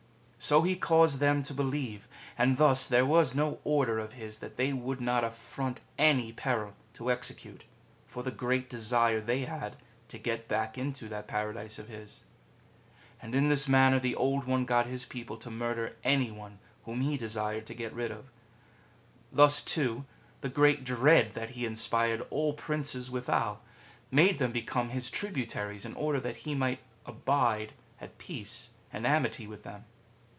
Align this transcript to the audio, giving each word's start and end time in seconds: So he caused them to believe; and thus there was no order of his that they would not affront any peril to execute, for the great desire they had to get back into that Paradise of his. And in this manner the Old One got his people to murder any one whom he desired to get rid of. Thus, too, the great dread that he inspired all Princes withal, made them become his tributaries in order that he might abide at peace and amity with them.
So 0.43 0.63
he 0.63 0.75
caused 0.75 1.19
them 1.19 1.43
to 1.43 1.53
believe; 1.53 2.07
and 2.35 2.57
thus 2.57 2.87
there 2.87 3.05
was 3.05 3.35
no 3.35 3.59
order 3.63 3.99
of 3.99 4.13
his 4.13 4.39
that 4.39 4.57
they 4.57 4.73
would 4.73 4.99
not 4.99 5.23
affront 5.23 5.81
any 5.99 6.33
peril 6.33 6.73
to 6.95 7.11
execute, 7.11 7.63
for 8.07 8.23
the 8.23 8.31
great 8.31 8.67
desire 8.67 9.21
they 9.21 9.41
had 9.45 9.75
to 10.07 10.17
get 10.17 10.47
back 10.47 10.79
into 10.79 11.07
that 11.09 11.27
Paradise 11.27 11.77
of 11.77 11.89
his. 11.89 12.23
And 13.21 13.35
in 13.35 13.49
this 13.49 13.67
manner 13.67 13.99
the 13.99 14.15
Old 14.15 14.45
One 14.45 14.65
got 14.65 14.87
his 14.87 15.05
people 15.05 15.37
to 15.37 15.51
murder 15.51 15.95
any 16.03 16.31
one 16.31 16.57
whom 16.85 17.01
he 17.01 17.17
desired 17.17 17.67
to 17.67 17.75
get 17.75 17.93
rid 17.93 18.09
of. 18.09 18.25
Thus, 19.31 19.61
too, 19.63 20.05
the 20.41 20.49
great 20.49 20.83
dread 20.83 21.35
that 21.35 21.51
he 21.51 21.67
inspired 21.67 22.25
all 22.31 22.53
Princes 22.53 23.11
withal, 23.11 23.61
made 24.09 24.39
them 24.39 24.51
become 24.51 24.89
his 24.89 25.11
tributaries 25.11 25.85
in 25.85 25.93
order 25.93 26.19
that 26.19 26.37
he 26.37 26.55
might 26.55 26.79
abide 27.05 27.73
at 28.01 28.17
peace 28.17 28.71
and 28.91 29.05
amity 29.05 29.45
with 29.45 29.61
them. 29.61 29.85